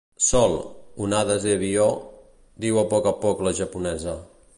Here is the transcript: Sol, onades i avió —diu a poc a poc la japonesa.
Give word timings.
Sol, 0.27 0.53
onades 1.07 1.45
i 1.49 1.53
avió 1.57 1.85
—diu 2.65 2.79
a 2.83 2.87
poc 2.95 3.11
a 3.13 3.17
poc 3.27 3.45
la 3.49 3.57
japonesa. 3.61 4.17